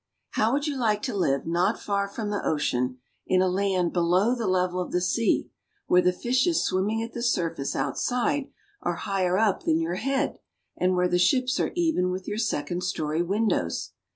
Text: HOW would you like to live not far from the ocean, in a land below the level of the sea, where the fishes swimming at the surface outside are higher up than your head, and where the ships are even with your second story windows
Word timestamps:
HOW 0.31 0.51
would 0.53 0.65
you 0.65 0.75
like 0.77 1.03
to 1.03 1.13
live 1.15 1.45
not 1.45 1.79
far 1.79 2.07
from 2.07 2.31
the 2.31 2.43
ocean, 2.43 2.97
in 3.27 3.39
a 3.39 3.47
land 3.47 3.93
below 3.93 4.33
the 4.33 4.47
level 4.47 4.79
of 4.79 4.91
the 4.91 4.99
sea, 4.99 5.51
where 5.85 6.01
the 6.01 6.11
fishes 6.11 6.65
swimming 6.65 7.03
at 7.03 7.13
the 7.13 7.21
surface 7.21 7.75
outside 7.75 8.49
are 8.81 8.95
higher 9.05 9.37
up 9.37 9.61
than 9.61 9.79
your 9.79 9.97
head, 10.01 10.39
and 10.75 10.95
where 10.95 11.07
the 11.07 11.19
ships 11.19 11.59
are 11.59 11.71
even 11.75 12.09
with 12.09 12.27
your 12.27 12.39
second 12.39 12.81
story 12.83 13.21
windows 13.21 13.91